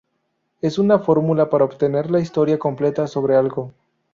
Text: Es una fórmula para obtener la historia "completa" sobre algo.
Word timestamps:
Es 0.61 0.79
una 0.79 0.97
fórmula 0.97 1.51
para 1.51 1.65
obtener 1.65 2.09
la 2.09 2.19
historia 2.19 2.57
"completa" 2.57 3.05
sobre 3.05 3.35
algo. 3.35 3.71